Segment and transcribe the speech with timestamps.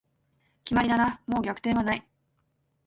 [0.63, 2.03] 決まりだな、もう逆転はない